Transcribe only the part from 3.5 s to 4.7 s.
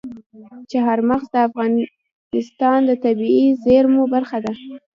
زیرمو برخه ده.